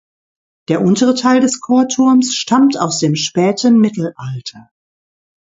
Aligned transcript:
Der 0.67 0.81
untere 0.81 1.13
Teil 1.13 1.41
des 1.41 1.59
Chorturms 1.61 2.33
stammt 2.33 2.75
aus 2.75 2.97
dem 2.97 3.15
späten 3.15 3.79
Mittelalter. 3.79 4.71